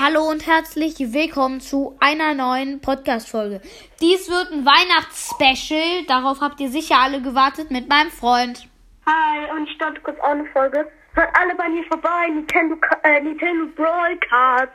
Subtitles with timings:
[0.00, 3.60] Hallo und herzlich willkommen zu einer neuen Podcast-Folge.
[4.00, 6.04] Dies wird ein Weihnachtsspecial.
[6.06, 8.68] Darauf habt ihr sicher alle gewartet mit meinem Freund.
[9.06, 10.86] Hi, und ich starte kurz auch eine Folge.
[11.14, 14.70] Hört alle bei mir vorbei, Nintendo, äh, Nintendo Broadcast.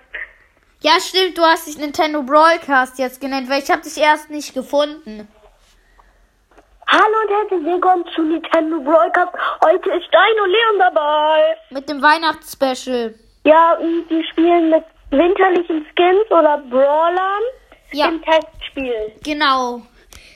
[0.82, 4.54] Ja, stimmt, du hast dich Nintendo Broadcast jetzt genannt, weil ich habe dich erst nicht
[4.54, 5.30] gefunden.
[6.88, 9.32] Hallo und herzlich willkommen zu Nintendo Broadcast.
[9.64, 11.56] Heute ist Dein und Leon dabei.
[11.70, 13.16] Mit dem Weihnachtsspecial.
[13.46, 14.84] Ja, und wir spielen mit
[15.18, 17.44] winterlichen Skins oder Brawlern
[17.92, 18.08] Ja.
[18.10, 19.14] im Testspiel.
[19.24, 19.82] Genau.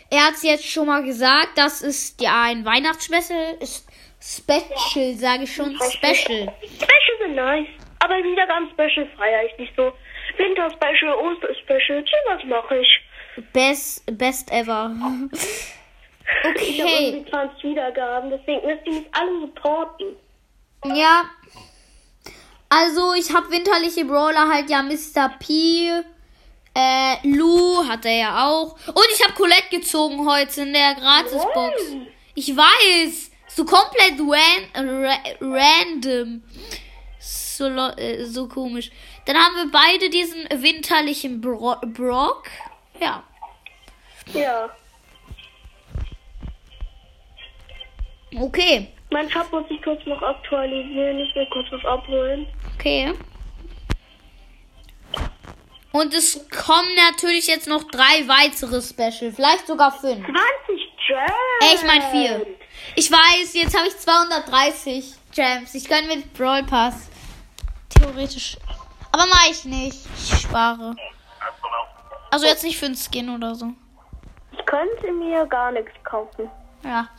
[0.09, 3.57] Er hat es jetzt schon mal gesagt, das ist ja ein Weihnachtsspecial.
[4.19, 5.75] Special, sage ich schon.
[5.91, 6.53] Special.
[6.63, 7.67] Special sind nice,
[7.99, 9.91] aber Wiedergaben-Special feiere ich nicht so.
[10.37, 12.99] Winter-Special, Oster-Special, was mache ich?
[13.53, 14.91] Best, best ever.
[16.61, 17.07] Ich habe Okay.
[17.13, 20.07] irgendwie 20 Wiedergaben, deswegen müsst ihr mich alle supporten.
[20.93, 21.21] Ja.
[22.69, 25.29] Also, ich habe winterliche Brawler halt ja Mr.
[25.39, 25.89] P.
[26.75, 28.73] Äh, Lou hat er ja auch.
[28.87, 31.73] Und ich habe Colette gezogen heute in der Gratisbox.
[32.35, 33.31] Ich weiß.
[33.47, 36.43] So komplett ran, ra random.
[37.19, 38.91] So, äh, so komisch.
[39.25, 42.43] Dann haben wir beide diesen winterlichen Bro Brock.
[42.99, 43.23] Ja.
[44.33, 44.69] Ja.
[48.35, 48.89] Okay.
[49.09, 51.19] Mein Shop muss ich kurz noch aktualisieren.
[51.19, 52.47] Ich will kurz was abholen.
[52.75, 53.13] Okay.
[55.93, 59.31] Und es kommen natürlich jetzt noch drei weitere Special.
[59.31, 60.25] Vielleicht sogar fünf.
[60.25, 60.35] 20
[61.07, 61.31] Gems.
[61.61, 62.45] Äh, ich mein vier.
[62.95, 65.73] Ich weiß, jetzt habe ich 230 Gems.
[65.73, 67.09] Ich gönne mir Brawl Pass.
[67.89, 68.57] Theoretisch.
[69.11, 69.97] Aber mache ich nicht.
[70.17, 70.95] Ich spare.
[72.29, 73.73] Also jetzt nicht für einen Skin oder so.
[74.51, 76.49] Ich könnte mir gar nichts kaufen.
[76.87, 77.09] Ja.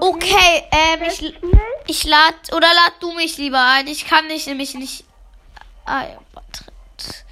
[0.00, 0.64] Okay.
[0.70, 1.34] Ähm, ich,
[1.88, 3.88] ich lad, oder lad du mich lieber ein.
[3.88, 5.04] Ich kann dich nämlich nicht.
[5.84, 7.24] Ah ja, Beitritt.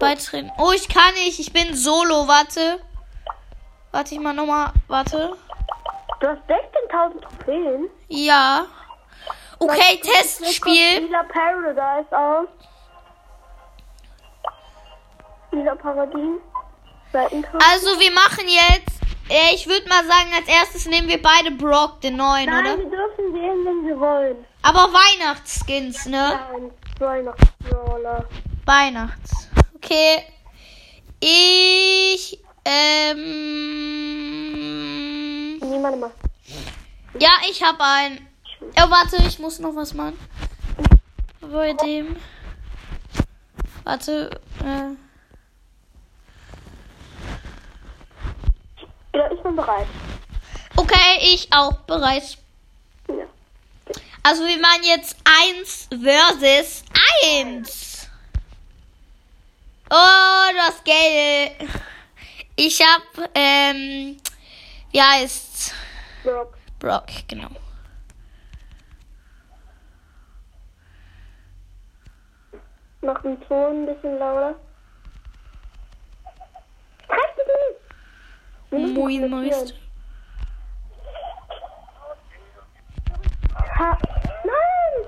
[0.00, 0.50] Beitreten.
[0.58, 1.38] Oh, ich kann nicht.
[1.38, 2.26] Ich bin solo.
[2.26, 2.80] Warte.
[3.92, 4.72] Warte ich mal nochmal.
[4.88, 5.36] Warte.
[6.18, 7.88] Du hast 16.000 Trophäen.
[8.08, 8.66] Ja.
[9.60, 11.04] Okay, Testspiel.
[11.04, 12.48] Lila Paradise aus.
[15.52, 15.76] Lila.
[17.12, 17.64] Seitenkraft.
[17.70, 19.01] Also, wir machen jetzt.
[19.28, 22.78] Äh, ich würde mal sagen, als erstes nehmen wir beide Brock, den neuen, Nein, oder?
[22.78, 24.36] wir dürfen wählen, wenn wir wollen.
[24.62, 26.38] Aber Weihnachtsskins, ne?
[26.52, 28.28] Nein, Weihnachtsbrawler.
[28.64, 29.48] Weihnachts.
[29.74, 30.24] Okay.
[31.20, 32.38] Ich.
[32.64, 33.18] Ähm.
[35.58, 36.12] Niemand macht.
[37.18, 38.28] Ja, ich habe einen.
[38.60, 40.18] Oh, warte, ich muss noch was machen.
[41.40, 42.16] Bei dem.
[43.84, 44.40] Warte.
[44.64, 44.94] Äh.
[49.52, 49.86] Bin bereit.
[50.76, 52.38] Okay, ich auch bereit.
[53.06, 53.26] Ja.
[54.22, 56.84] Also wir machen jetzt 1 versus
[57.22, 58.08] 1.
[59.90, 61.68] Oh, das Geld.
[62.56, 63.02] Ich hab,
[63.34, 64.16] ähm,
[64.90, 65.74] wie heißt's?
[66.24, 66.56] Brock.
[66.78, 67.50] Brock, genau.
[73.02, 74.54] Mach den Ton ein bisschen lauter.
[77.06, 77.82] Treff dich nicht!
[78.72, 79.74] Wir müssen Moin, Meister.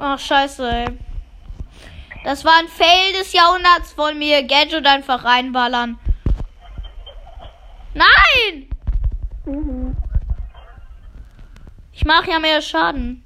[0.00, 0.99] Ach, scheiße, ey.
[2.25, 4.43] Das war ein Fail des Jahrhunderts von mir.
[4.43, 5.97] Gadget einfach reinballern.
[7.94, 8.69] Nein!
[9.44, 9.97] Mhm.
[11.93, 13.25] Ich mache ja mehr Schaden.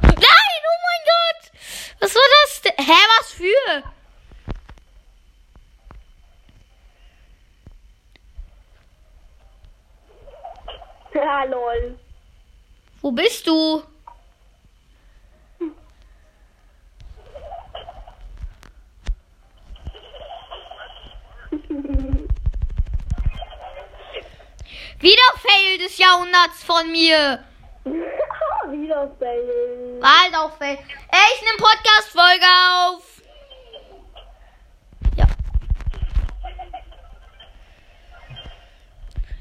[0.00, 1.50] Nein, oh mein Gott!
[1.98, 2.86] Was war das denn?
[2.86, 3.94] Hä, was für?
[11.24, 11.98] Ja, lol.
[13.00, 13.82] Wo bist du?
[25.00, 27.42] Wieder Fail des Jahrhunderts von mir.
[27.84, 30.00] Wieder fail.
[30.02, 30.76] Halt auch Fail.
[31.10, 33.13] Ey, ich nehm Podcast-Folge auf.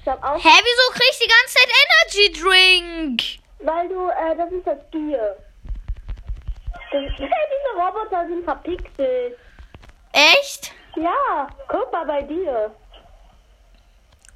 [0.04, 3.44] Ich hab auch, Hä, wieso krieg ich die ganze Zeit Energy Drink?
[3.66, 5.38] weil du, äh, das ist das Gier.
[6.92, 9.38] Das, diese Roboter sind verpixelt.
[10.12, 10.74] Echt?
[10.98, 12.76] Ja, guck mal bei dir.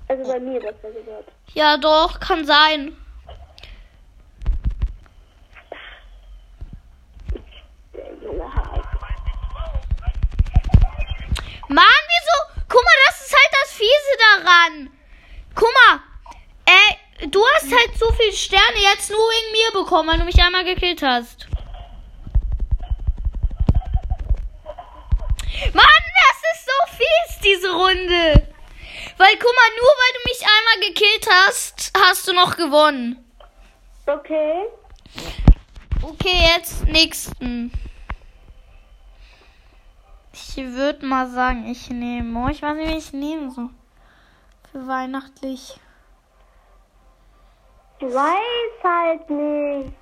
[0.08, 1.30] Also bei mir, besser gesagt.
[1.54, 2.96] Ja, doch, kann sein.
[7.94, 8.81] Der junge Hai.
[11.68, 12.63] Mann, wieso?
[12.70, 14.97] Guck mal, das ist halt das Fiese daran.
[15.57, 16.00] Guck mal,
[16.68, 20.39] äh, du hast halt so viele Sterne jetzt nur wegen mir bekommen, weil du mich
[20.39, 21.48] einmal gekillt hast.
[25.74, 28.48] Mann, das ist so fies, diese Runde.
[29.18, 33.25] Weil, guck mal, nur weil du mich einmal gekillt hast, hast du noch gewonnen.
[34.06, 34.65] Okay.
[36.03, 37.71] Okay, jetzt nächsten.
[40.33, 42.45] Ich würde mal sagen, ich nehme.
[42.45, 43.71] Oh, ich weiß nicht, wie ich nehme so.
[44.85, 45.79] Weihnachtlich.
[48.00, 49.94] Ich weiß halt nicht.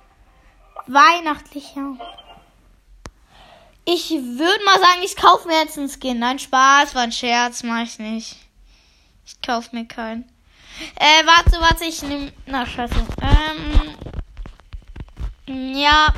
[0.86, 1.96] Weihnachtlich, ja.
[3.86, 6.18] Ich würde mal sagen, ich kaufe mir jetzt einen Skin.
[6.18, 8.36] Nein, Spaß, war ein Scherz, mach ich nicht.
[9.24, 10.30] Ich kaufe mir keinen.
[10.96, 12.32] Äh, warte, warte, ich nehme.
[12.44, 12.94] Na, scheiße.
[13.22, 13.96] Ähm.
[15.74, 16.12] Ja.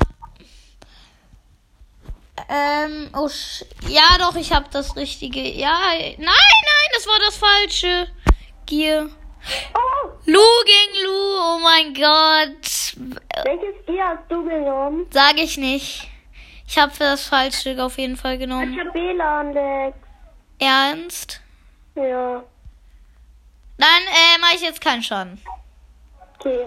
[2.49, 3.29] Ähm, oh,
[3.87, 5.41] ja, doch, ich habe das richtige.
[5.41, 8.09] Ja, nein, nein, das war das falsche.
[8.69, 9.09] Gier.
[9.75, 12.95] Oh, Lu gegen Lu, oh mein Gott.
[13.45, 15.07] welches Tier hast du genommen?
[15.11, 16.07] Sag ich nicht.
[16.67, 18.79] Ich habe für das falsche auf jeden Fall Ich genommen.
[18.79, 19.97] hab WLAN, Lex.
[20.59, 21.41] Ernst?
[21.95, 22.45] Ja.
[23.79, 25.41] Dann äh, mache ich jetzt keinen Schaden.
[26.39, 26.63] Okay,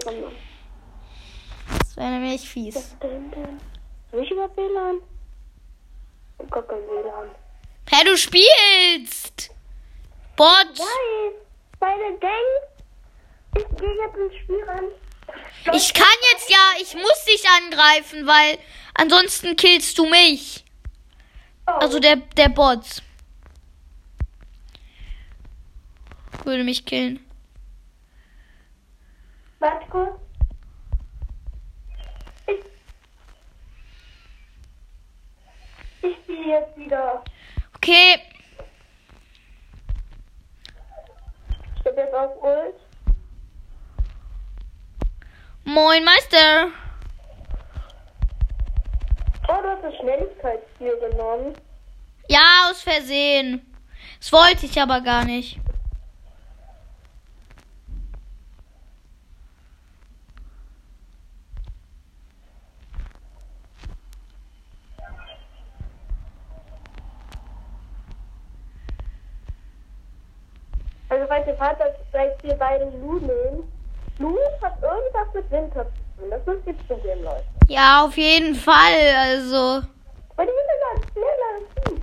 [1.78, 2.96] Das wäre nämlich fies.
[3.00, 4.96] Hab ich überhaupt WLAN?
[6.38, 7.30] Ich hab gar kein WLAN.
[7.90, 9.50] Hä, du spielst!
[10.36, 10.66] Bot!
[10.78, 11.41] Nein,
[13.82, 14.84] gehe jetzt ins Spiel rein.
[15.74, 18.58] Ich kann jetzt ja, ich muss dich angreifen, weil
[18.94, 20.64] ansonsten killst du mich.
[21.66, 23.02] Oh, Also der, der Bot.
[26.44, 27.24] Würde mich killen.
[29.60, 30.20] warte kurz.
[32.48, 32.58] Ich,
[36.02, 37.22] ich spiele jetzt wieder.
[37.76, 38.20] Okay,
[41.78, 42.76] Ich hab jetzt auf Ult.
[45.64, 46.68] Moin Meister.
[49.48, 51.54] Oh, du hast das Schnelligkeitsspiel genommen.
[52.28, 53.66] Ja, aus Versehen.
[54.18, 55.58] Das wollte ich aber gar nicht.
[71.08, 73.20] Also, falls ihr Vater vielleicht wir beide Lu
[74.22, 76.30] Lu hat irgendwas mit Winter zu tun.
[76.30, 77.44] Das müsst ihr zugeben, Leute.
[77.66, 79.16] Ja, auf jeden Fall.
[79.16, 79.82] Also.
[80.36, 82.00] Weil die sind ganz schneller.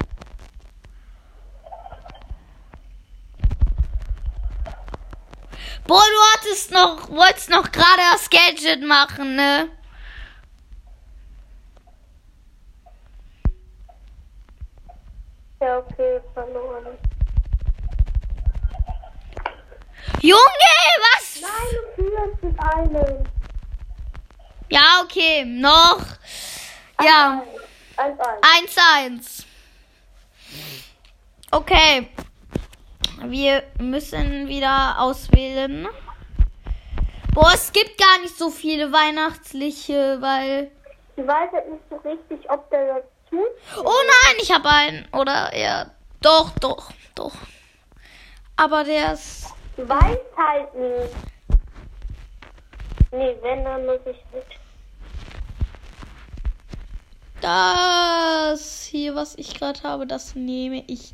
[5.87, 9.69] Boah, du hattest noch, wolltest noch gerade das Gadget machen, ne?
[15.61, 16.97] Ja, okay, verloren.
[20.21, 20.39] Junge,
[21.01, 21.41] was?
[21.41, 23.23] Nein, du führst mit einem.
[24.69, 25.99] Ja, okay, noch.
[27.01, 27.43] Ja,
[27.97, 29.15] 1-1.
[29.17, 29.45] 1-1.
[31.51, 32.09] Okay.
[33.23, 35.87] Wir müssen wieder auswählen.
[37.33, 40.71] Boah, es gibt gar nicht so viele weihnachtliche, weil.
[41.15, 43.39] Ich weiß halt nicht so richtig, ob der das tut.
[43.83, 45.07] Oh nein, ich habe einen.
[45.13, 45.91] Oder ja.
[46.21, 47.33] Doch, doch, doch.
[48.55, 49.53] Aber der ist.
[49.77, 51.13] Weiß halt nicht.
[53.11, 54.59] Nee, wenn, dann muss ich nicht.
[57.41, 61.13] Das hier, was ich gerade habe, das nehme ich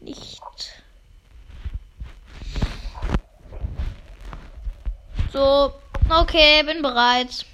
[0.00, 0.40] nicht.
[5.32, 5.72] So,
[6.10, 7.46] okay, bin bereit.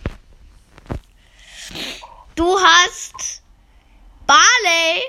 [2.34, 3.42] Du hast
[4.26, 5.02] Barley.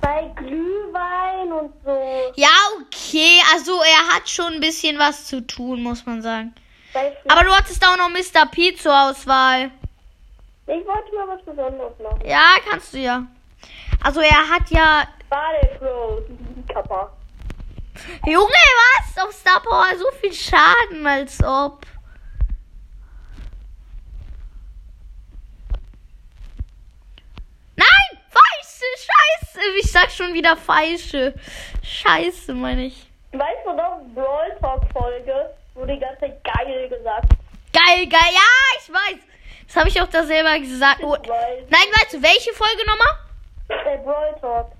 [0.00, 2.32] Bei Glühwein und so.
[2.36, 2.48] Ja,
[2.80, 6.54] okay, also er hat schon ein bisschen was zu tun, muss man sagen.
[7.28, 8.46] Aber du hattest auch noch Mr.
[8.46, 9.70] P zur Auswahl.
[10.66, 12.20] ich wollte mal was Besonderes machen.
[12.24, 13.24] Ja, kannst du ja.
[14.02, 16.22] Also er hat ja Bade Pro.
[16.72, 17.10] Kappa.
[18.26, 19.24] Junge, was?
[19.24, 21.86] Auf Star Power so viel Schaden, als ob.
[27.76, 28.18] Nein!
[28.28, 28.84] Falsche!
[28.96, 29.60] Scheiße!
[29.80, 31.34] Ich sag schon wieder falsche.
[31.82, 33.06] Scheiße, meine ich.
[33.32, 37.32] Weißt du noch, Brawl Talk Folge, wo die ganze Zeit geil gesagt.
[37.72, 38.32] Geil, geil.
[38.32, 39.20] Ja, ich weiß.
[39.66, 41.00] Das habe ich auch da selber gesagt.
[41.02, 41.12] Oh.
[41.12, 41.64] Weiß.
[41.68, 43.18] Nein, weißt du, welche Folge nochmal?
[43.68, 44.72] Der Brawl Talk.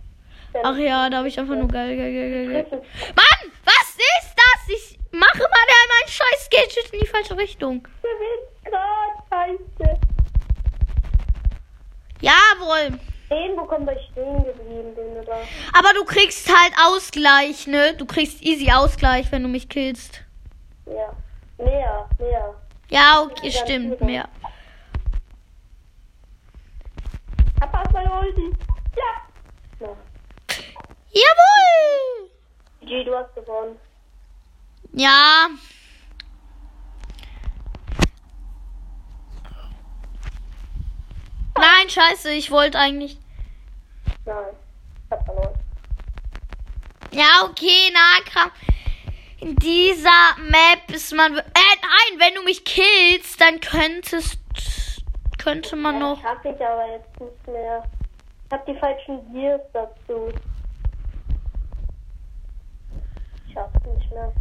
[0.63, 2.67] Ach ja, da habe ich einfach nur geil, geil, geil, geil.
[2.71, 4.69] Mann, was ist das?
[4.69, 7.89] Ich mache mal da mein scheiß Gadget in die falsche Richtung.
[8.03, 10.01] Der will grad scheiße.
[12.21, 12.99] Jawohl.
[13.31, 15.39] Den, wo kommen wir stehen geblieben, den oder?
[15.77, 17.95] Aber du kriegst halt Ausgleich, ne?
[17.95, 20.24] Du kriegst easy Ausgleich, wenn du mich killst.
[20.87, 21.13] Ja.
[21.57, 22.55] Mehr, mehr.
[22.91, 24.29] Ja, okay, stimmt, mehr.
[27.59, 28.53] Papa ist meine Ulti.
[28.97, 29.23] Ja.
[29.81, 29.89] Na.
[31.11, 32.31] Jawohl!
[32.83, 33.79] G, du hast gewonnen.
[34.93, 35.49] Ja.
[41.57, 43.19] Nein, scheiße, ich wollte eigentlich.
[44.27, 44.55] Nein,
[45.05, 45.55] ich hab verloren.
[47.13, 48.55] Ja, okay, Nahkampf.
[49.45, 51.37] In dieser Map ist man.
[51.37, 54.39] Äh, nein, wenn du mich killst, dann könntest.
[55.37, 56.23] Könnte man Ja, noch.
[56.23, 57.85] das hab ich aber jetzt nicht mehr.
[58.47, 60.33] Ich hab die falschen Gears dazu.
[63.47, 64.33] Ich schaff's nicht mehr.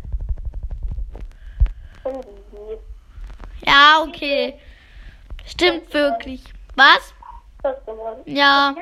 [3.65, 4.57] Ja, okay.
[5.45, 6.43] Stimmt wirklich.
[6.75, 7.13] Was?
[8.25, 8.74] Ja.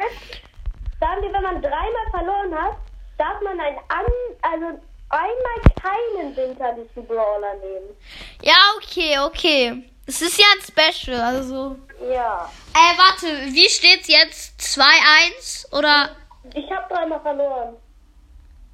[1.00, 2.78] Sagen wir, wenn man dreimal verloren hat,
[3.18, 4.06] darf man ein an,
[4.44, 4.80] also
[5.12, 7.96] einmal keinen winterlichen Brawler nehmen.
[8.42, 9.84] Ja, okay, okay.
[10.06, 11.78] Es ist ja ein Special, also.
[12.12, 12.52] Ja.
[12.74, 14.60] Äh, warte, wie steht's jetzt?
[14.60, 16.16] 2-1 oder?
[16.54, 17.76] Ich habe dreimal verloren.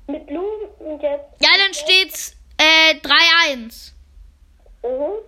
[0.07, 0.45] Mit Lu
[0.79, 1.25] und jetzt.
[1.39, 3.91] Ja, dann steht's äh 3-1.
[4.83, 5.19] Mhm.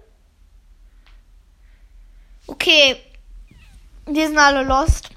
[2.48, 2.98] Okay.
[4.06, 5.10] Wir sind alle lost.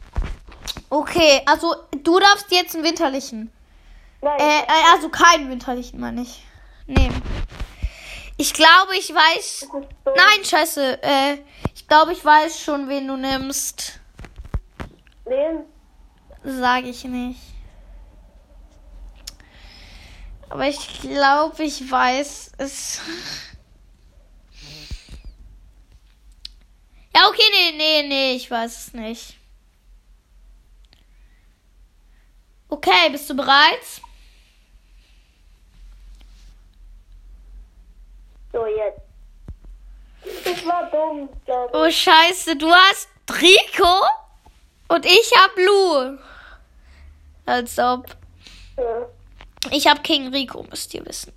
[0.90, 3.50] Okay, also du darfst jetzt einen winterlichen.
[4.22, 6.44] Nein, Äh, äh, also keinen winterlichen, meine ich.
[6.86, 7.22] Nehmen.
[8.36, 9.68] Ich glaube, ich weiß.
[9.70, 9.80] so.
[10.06, 11.02] Nein, scheiße.
[11.02, 11.38] Äh,
[11.74, 14.00] ich glaube, ich weiß schon, wen du nimmst.
[15.24, 15.64] Wen?
[16.44, 17.40] Sage ich nicht.
[20.48, 23.00] Aber ich glaube, ich weiß es.
[27.14, 29.36] Ja, okay, nee, nee, nee, ich weiß es nicht.
[32.68, 34.02] Okay, bist du bereit?
[38.52, 39.00] So, jetzt.
[40.44, 43.08] Das war dumm, glaube Oh, scheiße, du hast
[43.40, 43.92] Rico
[44.88, 46.18] und ich hab Lou.
[47.46, 48.06] Als ob.
[48.06, 48.76] ich.
[48.76, 49.06] Ja.
[49.70, 51.32] Ich hab King Rico, müsst ihr wissen.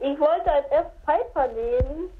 [0.00, 2.10] Ich wollte als erst Piper nehmen,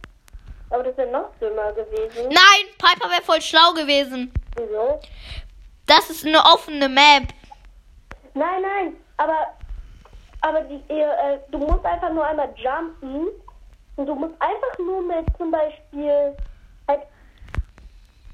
[0.70, 2.24] aber das wäre noch dümmer gewesen.
[2.28, 4.32] Nein, Piper wäre voll schlau gewesen.
[4.56, 5.00] Wieso?
[5.86, 7.28] Das ist eine offene Map.
[8.34, 9.54] Nein, nein, aber,
[10.40, 13.28] aber die, ihr, äh, du musst einfach nur einmal jumpen
[13.96, 16.36] und du musst einfach nur mit zum Beispiel
[16.86, 17.02] halt,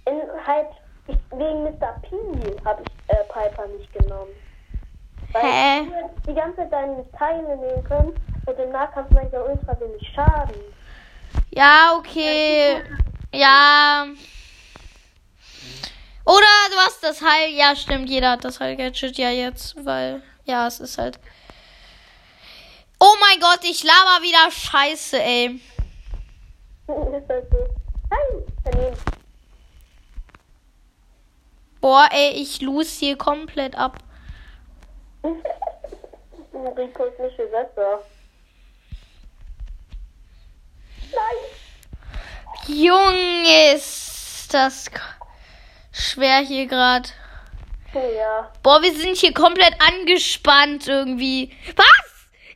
[0.07, 0.69] in, halt
[1.07, 2.01] ich, wegen Mr.
[2.03, 2.17] P
[2.65, 4.33] habe ich äh, Piper nicht genommen.
[5.33, 5.81] Weil Hä?
[5.85, 8.15] du die ganze Zeit deine Teile nehmen können
[8.47, 10.55] und im Nahkampf macht er ultra wenig Schaden.
[11.51, 12.83] Ja, okay.
[13.33, 14.07] Ja.
[16.25, 17.53] Oder du hast das Heil.
[17.53, 20.23] Ja, stimmt, jeder hat das Heil-Gadget ja jetzt, weil.
[20.45, 21.19] Ja, es ist halt.
[22.99, 25.61] Oh mein Gott, ich laber wieder Scheiße, ey.
[31.81, 33.99] Boah, ey, ich lose hier komplett ab.
[36.77, 38.01] Rico ist nicht viel besser.
[41.13, 41.37] Nein.
[42.67, 44.91] Junge, ist das
[45.93, 47.09] schwer hier gerade.
[47.93, 48.51] Ja.
[48.63, 51.57] Boah, wir sind hier komplett angespannt irgendwie.
[51.77, 52.04] Was?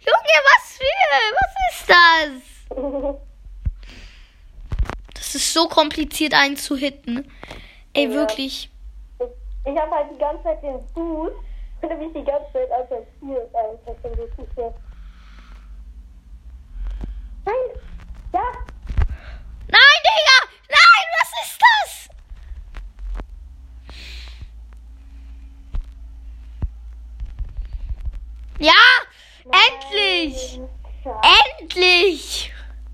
[0.00, 1.10] Junge, was für?
[1.40, 3.18] Was ist das?
[5.14, 7.30] Das ist so kompliziert einzuhitten.
[7.94, 8.10] Ey, Ja.
[8.12, 8.70] wirklich.
[9.64, 11.32] Ich habe halt die ganze Zeit den Fuß
[11.82, 12.70] und habe mich die ganze Zeit.
[12.72, 12.96] Einfach
[14.02, 14.74] der Fuß her.
[17.44, 17.54] Nein!
[18.32, 18.42] Ja!
[19.68, 20.38] Nein, Digga!
[20.68, 22.08] Nein, was ist das?
[28.58, 28.72] Ja,
[29.52, 30.60] endlich!
[31.60, 32.52] Endlich!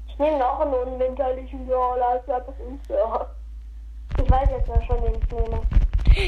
[0.09, 2.23] Ich nehme noch einen unwinterlichen Brawler.
[2.29, 3.35] Einfach unfair.
[4.23, 5.63] Ich weiß jetzt ja schon, wen ich nehme.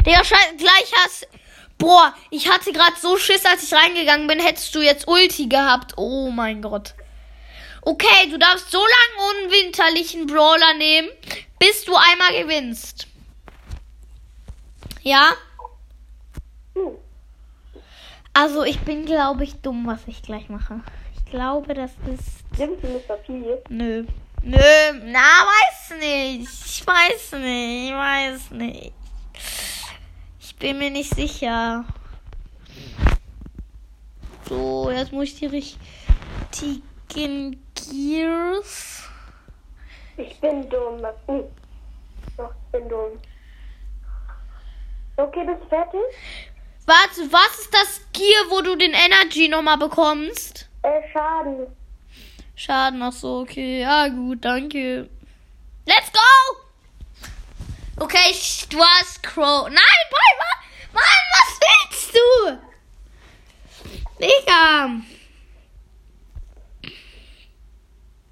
[0.02, 1.28] Digga, scheiße, gleich hast.
[1.78, 5.92] Boah, ich hatte gerade so Schiss, als ich reingegangen bin, hättest du jetzt Ulti gehabt.
[5.96, 6.94] Oh mein Gott.
[7.82, 11.08] Okay, du darfst so lange unwinterlichen Brawler nehmen,
[11.60, 13.06] bis du einmal gewinnst.
[15.02, 15.34] Ja?
[18.38, 20.82] Also, ich bin, glaube ich, dumm, was ich gleich mache.
[21.16, 22.44] Ich glaube, das ist.
[22.58, 23.16] Nimmst du Mr.
[23.16, 23.32] P?
[23.70, 24.04] Nö.
[24.42, 24.58] Nö,
[25.04, 26.50] na, weiß nicht.
[26.66, 27.88] Ich weiß nicht.
[27.88, 28.92] Ich weiß nicht.
[30.38, 31.86] Ich bin mir nicht sicher.
[34.46, 36.82] So, jetzt muss ich die richtigen
[37.74, 39.08] Gears.
[40.18, 41.00] Ich bin dumm.
[41.26, 41.44] Hm.
[42.36, 43.18] Doch, ich bin dumm.
[45.16, 46.00] Okay, bist du fertig?
[46.86, 50.68] Warte, was ist das Gear, wo du den Energy nochmal bekommst?
[50.82, 51.66] Äh, Schaden.
[52.54, 53.80] Schaden, ach so, okay.
[53.80, 55.10] Ja, gut, danke.
[55.84, 56.20] Let's go!
[57.98, 58.34] Okay,
[58.70, 59.68] du hast Crow.
[59.68, 60.54] Nein, Piper!
[60.92, 61.02] Mann,
[61.32, 62.58] was willst du?
[64.20, 65.02] Digga.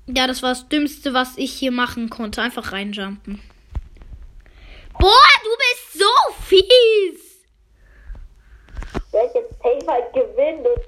[0.07, 2.43] Ja, das war das Dümmste, was ich hier machen konnte.
[2.43, 3.41] Einfach reinjumpen.
[4.99, 6.11] Boah, du bist so
[6.45, 7.25] fies.
[9.13, 9.35] Ich
[9.87, 10.81] halt gewinnen und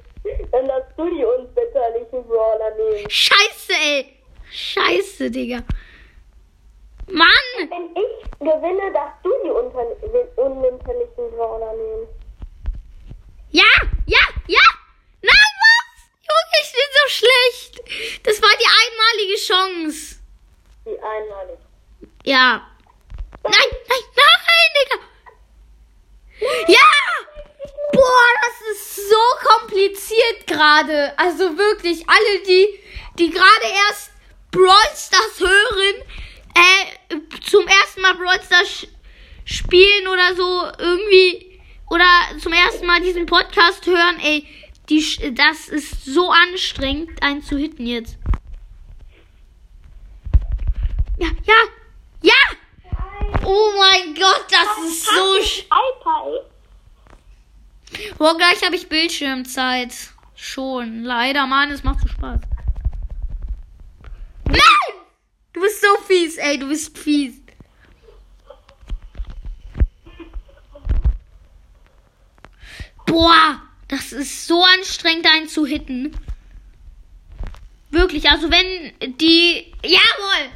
[0.53, 3.09] dann darfst du die unwetterlichen Brawler nehmen.
[3.11, 4.13] Scheiße, ey.
[4.51, 5.63] Scheiße, Digga.
[7.09, 7.29] Mann.
[7.59, 12.09] Wenn ich gewinne, darfst du die unwinterlichen Brawler nehmen.
[13.51, 13.63] Ja,
[14.07, 14.67] ja, ja.
[15.23, 16.11] Nein, was?
[16.29, 17.73] Junge, ich bin so schlecht.
[18.27, 20.17] Das war die einmalige Chance.
[20.85, 21.59] Die einmalig.
[22.25, 22.69] Ja.
[23.45, 24.99] Nein, nein, nein, Digga.
[26.73, 26.96] Ja.
[28.77, 31.19] Ist so kompliziert gerade.
[31.19, 32.67] Also wirklich, alle, die,
[33.19, 34.11] die gerade erst
[34.51, 36.03] Brawl Stars hören,
[36.55, 38.87] äh, zum ersten Mal Brawl Stars
[39.47, 42.05] spielen oder so irgendwie, oder
[42.43, 44.47] zum ersten Mal diesen Podcast hören, ey,
[44.91, 48.19] die, das ist so anstrengend, einen zu hitten jetzt.
[51.19, 51.55] Ja, ja,
[52.23, 52.35] ja!
[53.43, 56.56] Oh mein Gott, das ist so sch iPad.
[58.19, 59.93] Boah, gleich habe ich Bildschirmzeit.
[60.35, 61.05] Schon.
[61.05, 62.41] Leider, Mann, es macht so Spaß.
[64.49, 64.61] Nein!
[65.53, 67.41] Du bist so fies, ey, du bist fies.
[73.07, 76.15] Boah, das ist so anstrengend, einen zu hitten.
[77.91, 79.73] Wirklich, also wenn die.
[79.83, 80.51] Jawohl!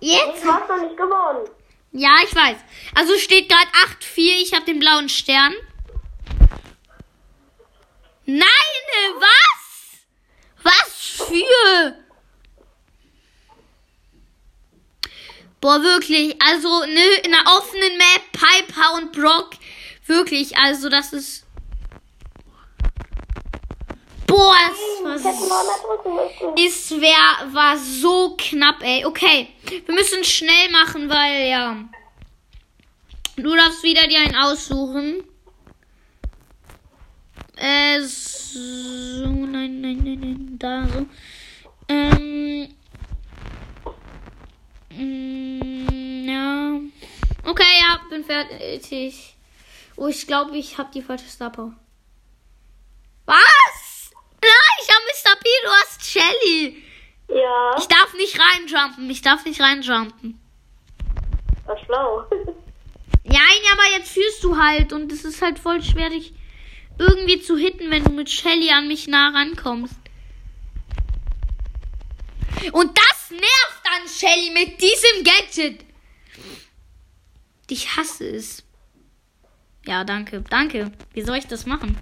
[0.00, 0.44] Jetzt!
[0.44, 1.48] Du hast noch nicht gewonnen.
[1.92, 2.56] Ja, ich weiß.
[2.94, 3.68] Also steht gerade
[4.00, 4.42] 8-4.
[4.42, 5.54] Ich habe den blauen Stern.
[8.32, 10.06] Nein, was?
[10.62, 11.96] Was für?
[15.60, 16.34] Boah, wirklich.
[16.42, 19.50] Also, ne, in einer offenen Map, Piper und Brock.
[20.06, 21.44] Wirklich, also das ist.
[24.26, 25.34] Boah, das war
[26.56, 29.04] es wär, war so knapp, ey.
[29.04, 29.48] Okay,
[29.84, 31.76] wir müssen schnell machen, weil, ja.
[33.36, 35.22] Du darfst wieder dir einen aussuchen.
[37.64, 41.06] Äh, so, nein, nein, nein, nein, da, so.
[41.88, 42.74] Ähm,
[44.90, 46.80] mm, ja.
[47.48, 49.36] Okay, ja, bin fertig.
[49.94, 51.72] Oh, ich glaube, ich habe die falsche Star Power.
[53.26, 54.10] Was?
[54.40, 55.36] Nein, ich habe Mr.
[55.40, 56.82] P, du hast Shelly.
[57.28, 59.08] Ja, Ich darf nicht reinjumpen.
[59.08, 60.40] Ich darf nicht reinjumpen.
[61.64, 62.24] war schlau.
[63.24, 66.34] Nein, aber jetzt führst du halt und es ist halt voll schwer, dich
[66.98, 69.96] irgendwie zu hitten, wenn du mit Shelly an mich nah rankommst.
[72.72, 75.84] Und das nervt an Shelly mit diesem Gadget.
[77.68, 78.62] Ich hasse es.
[79.86, 80.92] Ja, danke, danke.
[81.12, 81.98] Wie soll ich das machen?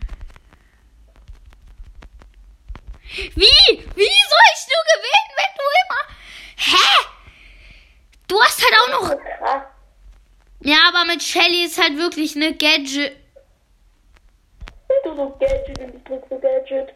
[3.13, 3.33] Wie?
[3.35, 6.03] Wie soll ich nur gewinnen, wenn du immer.
[6.57, 6.89] Hä?
[8.29, 9.17] Du hast halt auch noch.
[10.63, 13.17] Ja, aber mit Shelly ist halt wirklich eine Gadget.
[15.05, 16.95] Du so Gadget und ich drück so Gadget.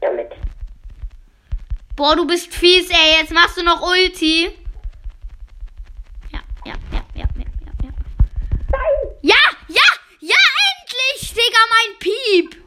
[0.00, 0.32] Damit.
[1.96, 3.20] Boah, du bist fies, ey.
[3.20, 4.50] Jetzt machst du noch Ulti.
[6.30, 7.90] Ja, ja, ja, ja, ja, ja, ja.
[8.70, 9.16] Nein!
[9.22, 9.34] Ja,
[9.68, 9.88] ja,
[10.20, 10.36] ja,
[10.70, 12.62] endlich, Digga, mein Piep.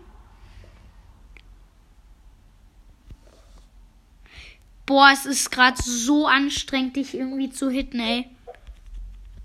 [5.02, 8.30] Boah, es ist gerade so anstrengend, dich irgendwie zu hitten, ey.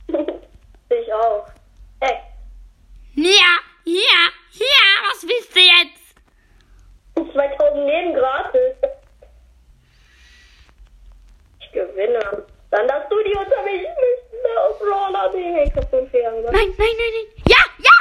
[0.10, 1.46] ich auch.
[2.00, 2.12] Ey,
[3.14, 4.20] Ja, ja,
[4.52, 7.32] ja, was willst du jetzt?
[7.32, 8.76] 2000 Leben gratis.
[11.60, 12.46] Ich gewinne.
[12.70, 15.66] Dann darfst du die unter mich mischen auf Roller nehmen.
[15.66, 16.52] Ich hab so einen Fehler gemacht.
[16.52, 17.44] Nein, nein, nein, nein.
[17.48, 17.92] Ja, ja,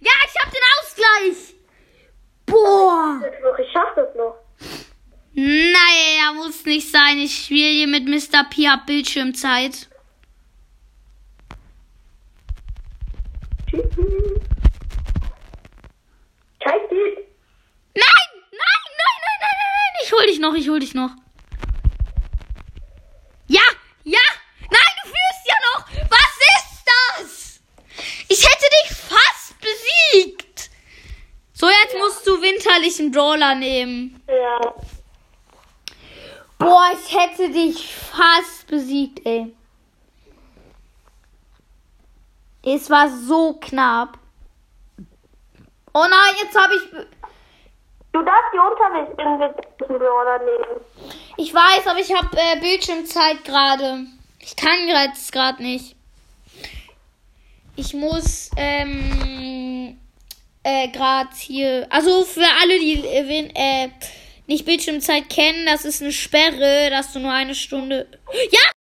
[0.00, 1.54] ja, ich hab den Ausgleich.
[2.44, 3.22] Boah.
[3.58, 4.47] Ich schaff das noch.
[5.40, 7.16] Naja, muss nicht sein.
[7.18, 8.42] Ich spiele hier mit Mr.
[8.50, 9.88] P, hab Bildschirmzeit.
[13.72, 13.84] Nein,
[16.74, 17.22] nein,
[17.94, 18.18] nein,
[18.50, 20.02] nein, nein, nein, nein.
[20.02, 21.10] Ich hol dich noch, ich hol dich noch.
[23.46, 23.60] Ja,
[24.02, 24.18] ja.
[24.58, 25.86] Nein, du führst ja noch.
[26.10, 26.82] Was ist
[27.14, 27.60] das?
[28.28, 30.70] Ich hätte dich fast besiegt.
[31.52, 34.20] So, jetzt musst du winterlichen Brawler nehmen.
[34.26, 34.74] Ja.
[36.58, 39.54] Boah, ich hätte dich fast besiegt, ey.
[42.64, 44.18] Es war so knapp.
[45.94, 46.82] Oh nein, jetzt habe ich.
[48.12, 48.58] Du darfst darf die
[49.86, 50.80] Brawler nehmen.
[51.36, 54.06] Ich weiß, aber ich habe äh, Bildschirmzeit gerade.
[54.40, 55.94] Ich kann jetzt gerade nicht.
[57.76, 59.98] Ich muss ähm,
[60.64, 61.86] äh, gerade hier.
[61.90, 63.90] Also für alle, die äh, äh,
[64.48, 68.06] nicht Bildschirmzeit kennen, das ist eine Sperre, dass du nur eine Stunde.
[68.50, 68.70] Ja!